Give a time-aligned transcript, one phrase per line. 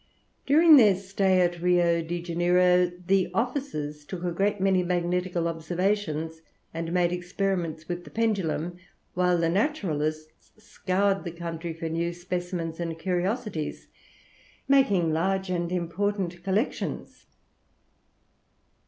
[0.47, 6.41] During their stay at Rio de Janeiro the officers took a great many magnetical observations
[6.73, 8.79] and made experiments with the pendulum,
[9.13, 13.89] whilst the naturalists scoured the country for new specimens and curiosities,
[14.67, 17.27] making large and important collections.